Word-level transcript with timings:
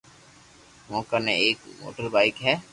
مون 0.89 1.01
ڪني 1.09 1.33
ايڪ 1.43 1.57
موٽر 1.81 2.05
بائيڪ 2.13 2.35
ھي 2.45 2.53